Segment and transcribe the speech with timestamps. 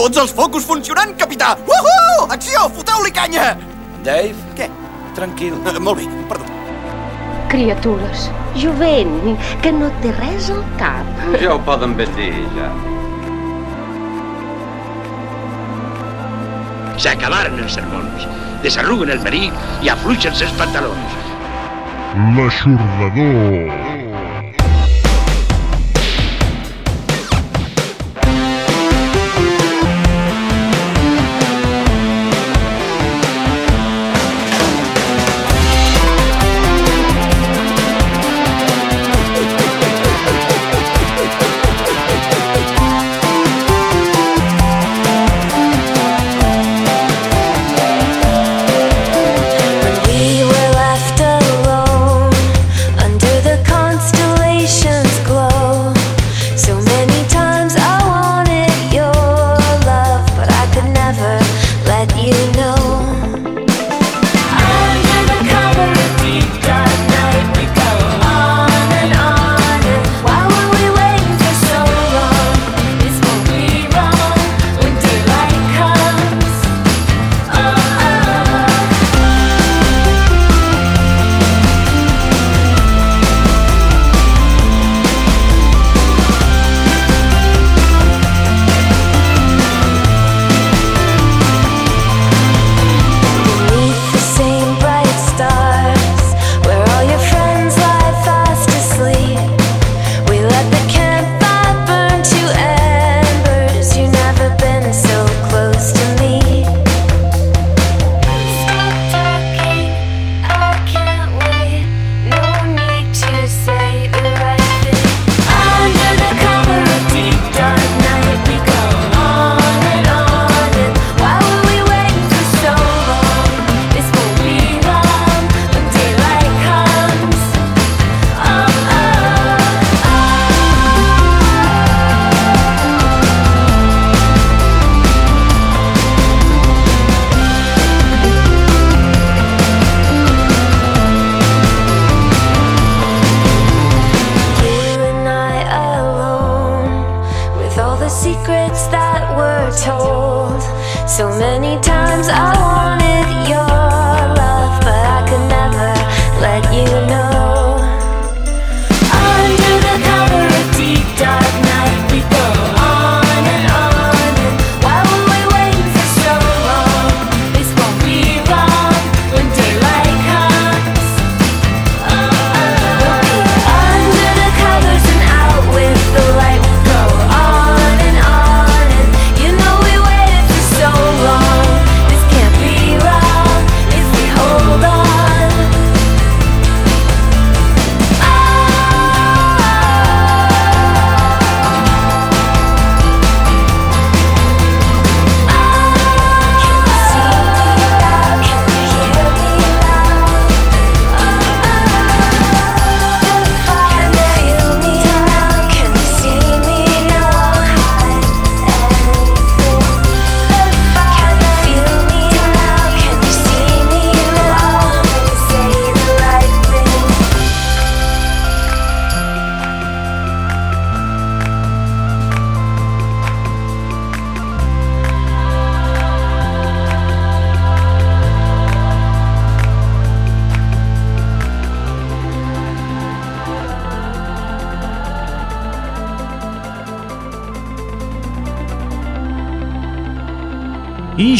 [0.00, 1.50] Tots els focus funcionant, capità!
[1.68, 2.22] Uhu!
[2.32, 2.62] Acció!
[2.72, 3.50] Foteu-li canya!
[4.00, 4.70] Dave, Què?
[5.12, 5.58] tranquil.
[5.60, 6.46] Uh, molt bé, perdó.
[7.52, 9.12] Criatures, jovent,
[9.60, 11.10] que no té res al cap.
[11.42, 12.70] Ja ho poden ben dir, ja.
[17.04, 18.24] S'acabaren els sermons,
[18.64, 21.20] desarruguen el peric i afluixen els pantalons.
[22.38, 23.89] L'aixordador.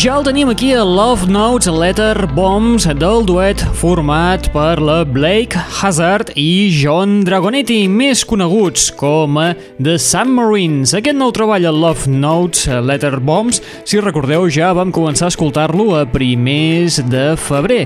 [0.00, 5.60] Ja el tenim aquí a Love Notes Letter Bombs del duet format per la Blake
[5.76, 10.94] Hazard i John Dragonetti, més coneguts com a The Submarines.
[10.96, 15.90] Aquest nou treball a Love Notes Letter Bombs, si recordeu, ja vam començar a escoltar-lo
[15.98, 17.82] a primers de febrer.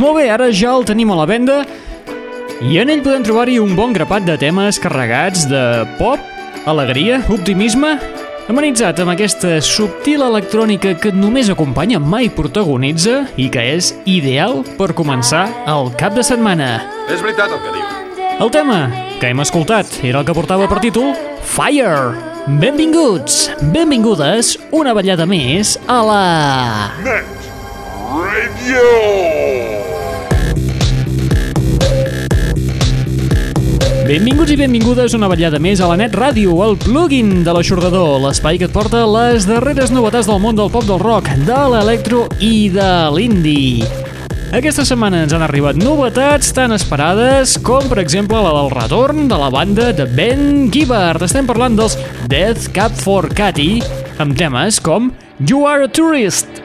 [0.00, 1.58] Molt bé, ara ja el tenim a la venda
[2.64, 6.22] i en ell podem trobar-hi un bon grapat de temes carregats de pop,
[6.64, 7.98] alegria, optimisme
[8.48, 14.94] amenitzat amb aquesta subtil electrònica que només acompanya mai protagonitza i que és ideal per
[14.96, 16.70] començar el cap de setmana.
[17.12, 17.84] És veritat el que diu.
[18.38, 18.78] El tema
[19.20, 21.12] que hem escoltat era el que portava per títol
[21.42, 22.14] Fire.
[22.48, 26.22] Benvinguts, benvingudes una ballada més a la...
[27.04, 27.36] Net
[28.08, 29.87] Radio.
[34.08, 38.56] Benvinguts i benvingudes una vetllada més a la Net Ràdio, el plugin de l'aixordador, l'espai
[38.56, 42.70] que et porta les darreres novetats del món del pop del rock, de l'electro i
[42.72, 43.84] de l'indie.
[44.56, 49.42] Aquesta setmana ens han arribat novetats tan esperades com, per exemple, la del retorn de
[49.42, 51.28] la banda de Ben Gibbard.
[51.28, 52.00] Estem parlant dels
[52.32, 53.82] Death Cab for Cathy,
[54.24, 55.12] amb temes com
[55.44, 56.64] You Are a Tourist,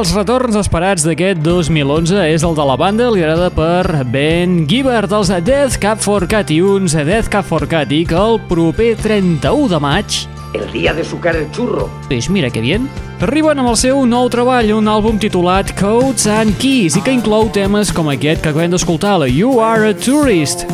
[0.00, 5.28] dels retorns esperats d'aquest 2011 és el de la banda liderada per Ben Gibbard, els
[5.44, 10.16] Death Cab for Cathy, uns Death Cab for Cathy que el proper 31 de maig
[10.56, 11.90] El día de sucar el churro.
[12.08, 12.88] Pues mira que bien.
[13.20, 17.52] Arriben amb el seu nou treball, un àlbum titulat Codes and Keys i que inclou
[17.52, 20.64] temes com aquest que acabem d'escoltar, la You Are a Tourist.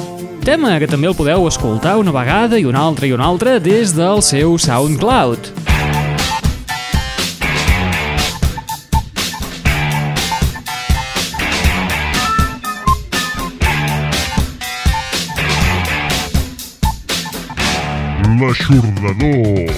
[0.46, 3.96] Tema que també el podeu escoltar una vegada i una altra i una altra des
[3.96, 5.56] del seu SoundCloud.
[18.56, 19.70] l'aixordador.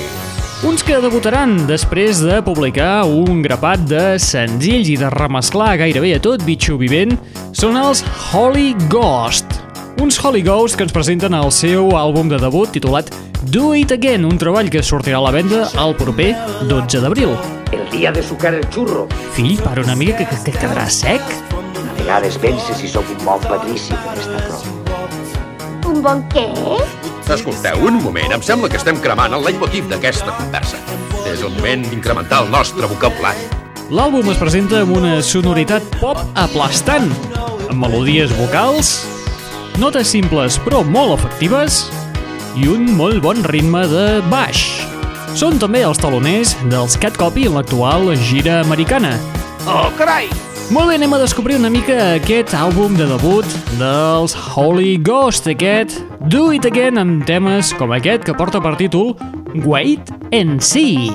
[0.66, 6.22] Uns que debutaran després de publicar un grapat de senzills i de remesclar gairebé a
[6.22, 7.14] tot bitxo vivent
[7.54, 9.46] són els Holy Ghost.
[10.02, 13.10] Uns Holy Ghost que ens presenten el seu àlbum de debut titulat
[13.54, 16.32] Do It Again, un treball que sortirà a la venda el proper
[16.66, 17.36] 12 d'abril.
[17.70, 19.06] El dia de sucar el xurro.
[19.36, 21.22] Fill, per una mica que, que, que quedarà sec?
[21.54, 25.94] A vegades penses si sóc un bon patrici per estar prou.
[25.94, 26.48] Un bon què?
[27.28, 30.78] Escolteu, un moment, em sembla que estem cremant el leitmotiv d'aquesta conversa.
[31.28, 33.44] És el moment d'incrementar el nostre vocabulari.
[33.92, 37.10] L'àlbum es presenta amb una sonoritat pop aplastant,
[37.68, 38.94] amb melodies vocals,
[39.76, 41.82] notes simples però molt efectives
[42.56, 44.64] i un molt bon ritme de baix.
[45.36, 49.18] Són també els taloners dels Cat Copy en l'actual gira americana.
[49.68, 50.32] Oh, carai!
[50.68, 55.96] Molt bé, anem a descobrir una mica aquest àlbum de debut dels Holy Ghost, aquest
[56.28, 59.14] Do It Again amb temes com aquest que porta per títol
[59.64, 61.08] Wait and See.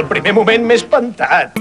[0.00, 1.52] Al primer moment m'he espantat.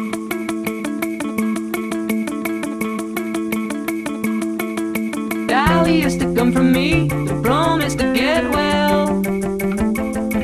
[5.50, 9.22] Dolly is to come from me, the promise to get well.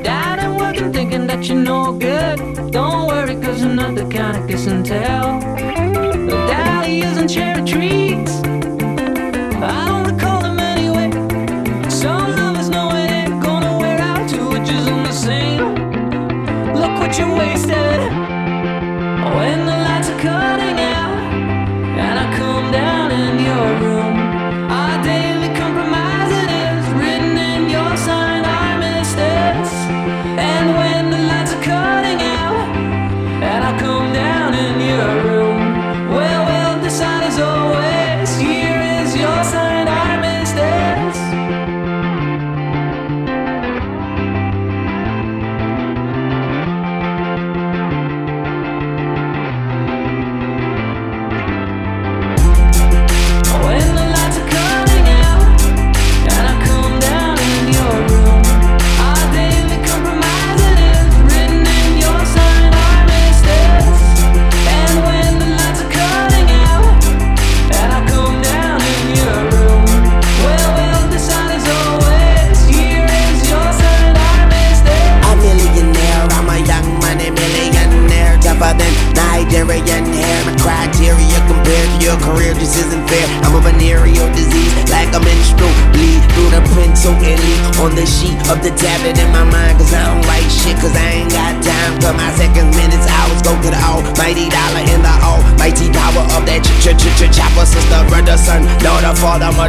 [0.03, 2.37] Dad and working, thinking that you're no good.
[2.73, 5.39] Don't worry, cause another kind of kiss and tell.
[6.27, 8.44] But Dolly isn't cherry treats.
[17.17, 18.01] You wasted.
[19.35, 19.74] When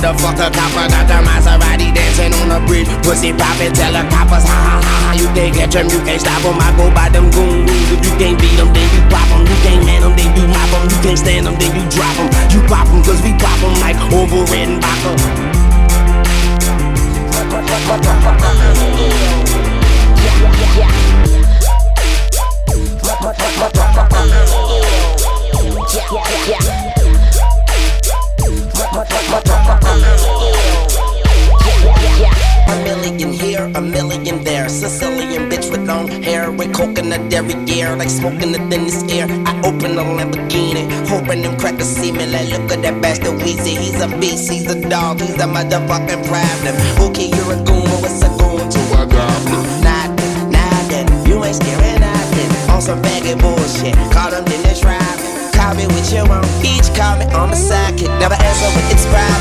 [0.06, 0.86] motherfucker, copper.
[0.86, 2.86] Got the Maserati dancing on the bridge.
[3.02, 5.10] Pussy poppin', tell the coppers, ha ha ha ha.
[5.18, 6.58] You can't catch them, you can't stop them.
[6.60, 7.90] I go by them goon rules.
[7.90, 9.42] If you can't beat them, then you pop them.
[9.42, 10.84] You can't man them, then you mop them.
[10.90, 12.28] You can't stand them, then you drop them.
[12.54, 15.65] You pop them, cause we pop them like over red and.
[38.26, 39.26] Smoking the in this air.
[39.46, 42.26] I open a Lamborghini, hoping them crackers see me.
[42.26, 43.78] Like, look at that bastard Weezy.
[43.78, 46.74] He's a beast, he's a dog, he's a motherfucking problem.
[47.06, 49.62] Okay, you're a goon, but what's a goon to a goblin?
[49.82, 52.50] Nothing, nothing, you ain't scaring nothing.
[52.74, 55.18] On some faggot bullshit, caught him in this ride.
[55.54, 58.10] Call me with your own bitch, call me on the sidekick.
[58.18, 59.35] Never answer when it's private.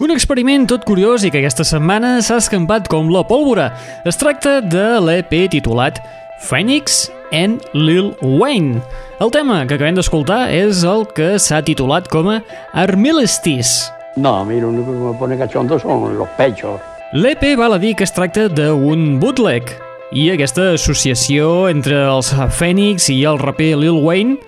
[0.00, 3.66] Un experiment tot curiós i que aquesta setmana s'ha escampat com la pólvora.
[4.08, 5.98] Es tracta de l'EP titulat
[6.40, 8.80] Phoenix and Lil Wayne.
[9.20, 12.38] El tema que acabem d'escoltar és el que s'ha titulat com a
[12.72, 13.90] Armilestis.
[14.16, 16.80] No, a mí lo único que me pone cachondo son los pechos.
[17.12, 19.68] L'EP val a dir que es tracta d'un bootleg
[20.16, 24.40] i aquesta associació entre els Phoenix i el raper Lil Wayne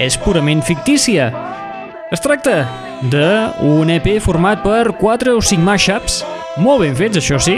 [0.00, 1.34] és purament fictícia.
[2.06, 2.60] Es tracta
[3.10, 6.20] d'un EP format per 4 o 5 mashups,
[6.62, 7.56] molt ben fets, això sí,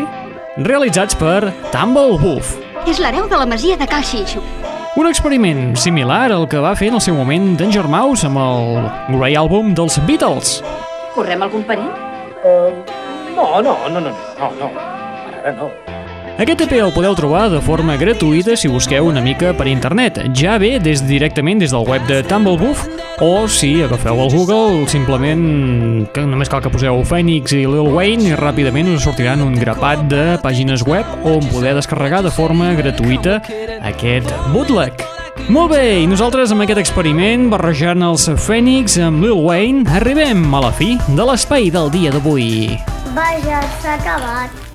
[0.65, 2.55] realitzats per Tumblewolf.
[2.89, 4.41] És l'hereu de la masia de Cal Xinxo.
[4.97, 8.89] Un experiment similar al que va fer en el seu moment Danger Mouse amb el
[9.19, 10.63] Grey Album dels Beatles.
[11.13, 11.93] Correm algun perill?
[13.37, 14.71] No, no, no, no, no, no.
[15.43, 15.69] Ara no.
[16.41, 20.23] Aquest EP el podeu trobar de forma gratuïta si busqueu una mica per internet.
[20.33, 22.89] Ja ve des directament des del web de Tumblewolf
[23.21, 28.31] o si agafeu el Google simplement que només cal que poseu Phoenix i Lil Wayne
[28.31, 33.41] i ràpidament us sortiran un grapat de pàgines web on poder descarregar de forma gratuïta
[33.83, 35.03] aquest bootleg.
[35.49, 40.63] Molt bé, i nosaltres amb aquest experiment barrejant els Phoenix amb Lil Wayne arribem a
[40.69, 42.79] la fi de l'espai del dia d'avui.
[43.17, 44.68] Vaja, s'ha acabat.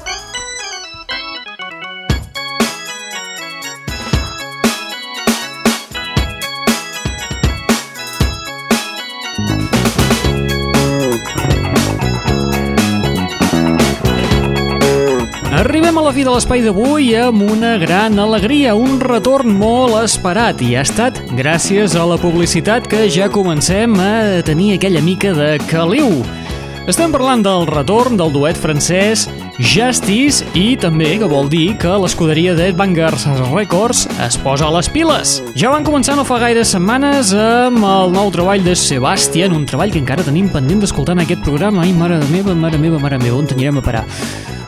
[15.94, 20.58] Arribem a la fi de l'espai d'avui amb una gran alegria, un retorn molt esperat
[20.66, 25.52] i ha estat gràcies a la publicitat que ja comencem a tenir aquella mica de
[25.70, 26.24] caliu.
[26.90, 29.28] Estem parlant del retorn del duet francès
[29.60, 34.90] Justice i també que vol dir que l'escuderia de Vanguard Records es posa a les
[34.90, 35.36] piles.
[35.54, 39.94] Ja van començar no fa gaires setmanes amb el nou treball de Sebastian, un treball
[39.94, 41.86] que encara tenim pendent d'escoltar en aquest programa.
[41.86, 44.08] Ai, mare meva, mare meva, mare meva, on anirem a parar?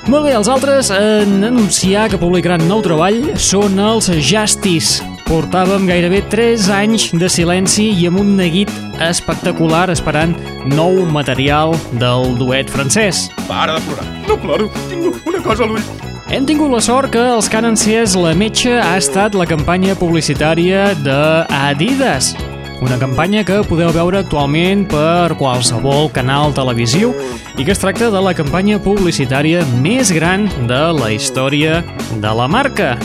[0.05, 5.01] Molt bé, els altres en anunciar que publicaran nou treball són els Justice.
[5.25, 8.69] Portàvem gairebé 3 anys de silenci i amb un neguit
[9.01, 10.37] espectacular esperant
[10.69, 13.25] nou material del duet francès.
[13.49, 14.07] Para de plorar.
[14.29, 14.69] No ploro.
[14.91, 15.93] Tinc una cosa a l'ull.
[16.29, 21.45] Hem tingut la sort que els encès la metxa ha estat la campanya publicitària de
[21.49, 22.35] Adidas.
[22.83, 27.13] Una campanya que podeu veure actualment per qualsevol canal televisiu
[27.55, 31.81] i que es tracta de la campanya publicitària més gran de la història
[32.21, 32.95] de la marca.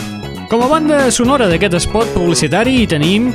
[0.51, 3.29] Com a banda sonora d'aquest spot publicitari hi tenim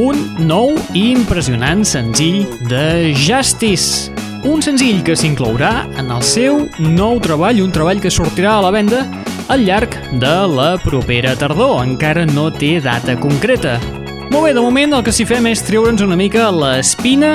[0.00, 4.12] un nou i impressionant senzill de Justice.
[4.48, 8.72] Un senzill que s'inclourà en el seu nou treball, un treball que sortirà a la
[8.72, 9.04] venda
[9.52, 11.82] al llarg de la propera tardor.
[11.84, 13.78] Encara no té data concreta.
[14.30, 17.34] Molt bé, de moment el que s'hi fem és treure'ns una mica l'espina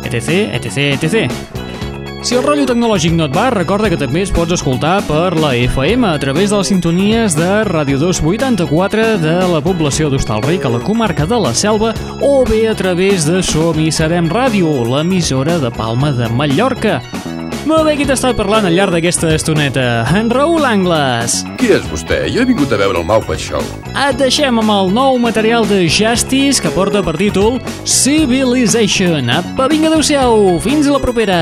[0.07, 1.27] etc, etc, etc.
[2.23, 5.51] Si el rotllo tecnològic no et va, recorda que també es pots escoltar per la
[5.67, 10.79] FM a través de les sintonies de Ràdio 284 de la població d'Hostalric a la
[10.87, 11.91] comarca de la Selva
[12.23, 17.01] o bé a través de Som i Serem Ràdio, l'emissora de Palma de Mallorca.
[17.65, 20.05] Molt bé, qui t'ha estat parlant al llarg d'aquesta estoneta?
[20.13, 21.39] En Raül Angles.
[21.57, 22.19] Qui és vostè?
[22.29, 23.63] Jo he vingut a veure el Maupa Show.
[24.03, 29.33] Et deixem amb el nou material de Justice que porta per títol Civilization.
[29.33, 30.59] Apa, vinga, adeu-siau.
[30.61, 31.39] Fins a la propera.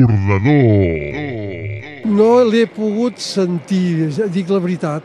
[0.00, 2.04] ensordador.
[2.04, 5.02] No l'he pogut sentir, dic la veritat.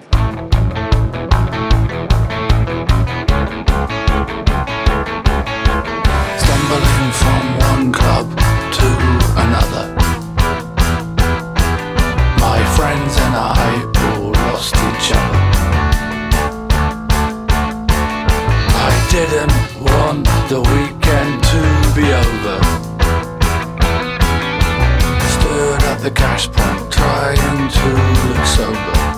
[6.37, 8.27] Stumbling from one club
[8.77, 8.87] to
[9.45, 9.85] another
[12.39, 13.67] My friends and I
[14.05, 15.43] all lost each other
[18.87, 21.61] I didn't want the weekend to
[21.95, 22.34] be over
[26.25, 29.14] flashback, trying to look sober.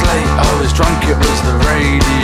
[0.00, 2.17] was late, I was drunk, it was the radio.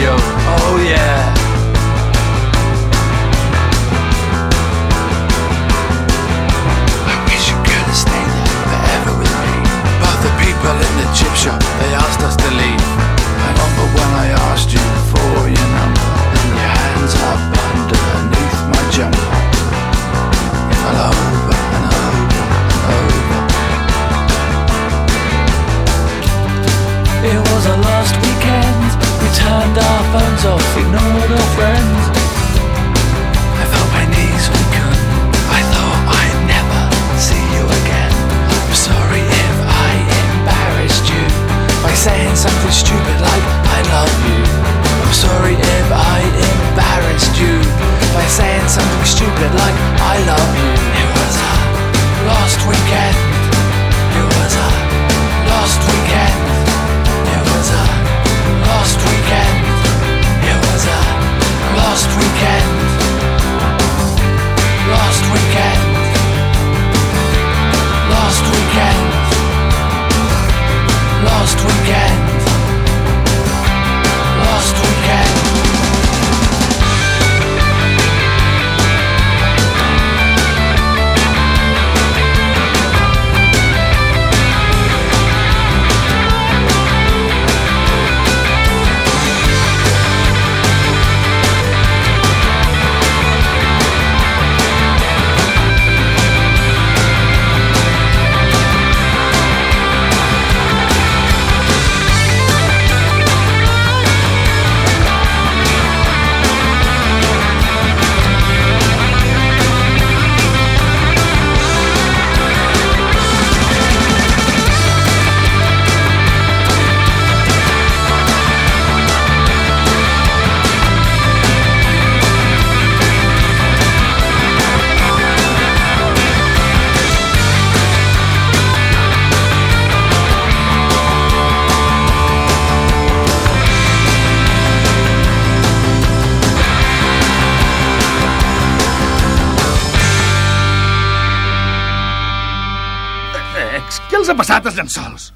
[144.63, 145.31] posat els llençols.